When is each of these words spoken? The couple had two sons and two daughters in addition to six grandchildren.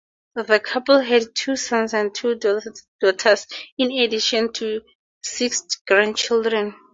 The 0.33 0.59
couple 0.59 0.99
had 1.01 1.35
two 1.35 1.55
sons 1.55 1.93
and 1.93 2.11
two 2.11 2.33
daughters 2.33 3.45
in 3.77 3.91
addition 3.91 4.51
to 4.53 4.81
six 5.21 5.61
grandchildren. 5.85 6.73